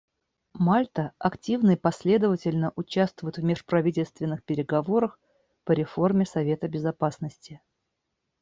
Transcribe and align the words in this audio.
Мальта 0.55 1.11
активно 1.19 1.73
и 1.73 1.75
последовательно 1.75 2.73
участвует 2.75 3.37
в 3.37 3.43
межправительственных 3.43 4.43
переговорах 4.43 5.19
по 5.63 5.73
реформе 5.73 6.25
Совета 6.25 6.67
Безопасности. 6.67 7.61